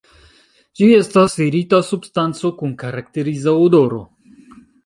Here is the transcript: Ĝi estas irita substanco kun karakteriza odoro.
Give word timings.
Ĝi 0.79 0.87
estas 0.99 1.35
irita 1.47 1.81
substanco 1.91 2.53
kun 2.63 2.75
karakteriza 2.85 3.57
odoro. 3.67 4.05